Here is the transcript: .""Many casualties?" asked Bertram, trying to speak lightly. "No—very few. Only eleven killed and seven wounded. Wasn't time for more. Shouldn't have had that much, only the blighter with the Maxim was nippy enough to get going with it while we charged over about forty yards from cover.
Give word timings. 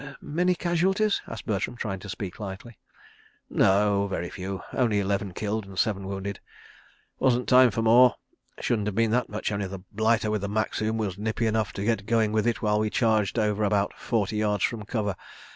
.""Many 0.39 0.55
casualties?" 0.55 1.21
asked 1.27 1.45
Bertram, 1.45 1.75
trying 1.75 1.99
to 1.99 2.09
speak 2.09 2.39
lightly. 2.39 2.79
"No—very 3.51 4.31
few. 4.31 4.63
Only 4.73 4.99
eleven 4.99 5.31
killed 5.31 5.67
and 5.67 5.77
seven 5.77 6.07
wounded. 6.07 6.39
Wasn't 7.19 7.47
time 7.47 7.69
for 7.69 7.83
more. 7.83 8.15
Shouldn't 8.59 8.87
have 8.87 8.97
had 8.97 9.11
that 9.11 9.29
much, 9.29 9.51
only 9.51 9.67
the 9.67 9.81
blighter 9.91 10.31
with 10.31 10.41
the 10.41 10.49
Maxim 10.49 10.97
was 10.97 11.19
nippy 11.19 11.45
enough 11.45 11.71
to 11.73 11.83
get 11.85 12.07
going 12.07 12.31
with 12.31 12.47
it 12.47 12.63
while 12.63 12.79
we 12.79 12.89
charged 12.89 13.37
over 13.37 13.63
about 13.63 13.93
forty 13.95 14.37
yards 14.37 14.63
from 14.63 14.85
cover. 14.85 15.15